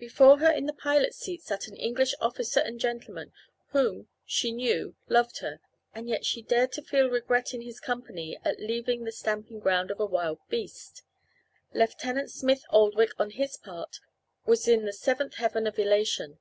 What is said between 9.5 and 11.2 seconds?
ground of a wild beast!